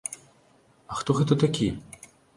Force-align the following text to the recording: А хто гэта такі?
А 0.95 0.97
хто 1.01 1.17
гэта 1.19 1.33
такі? 1.47 1.67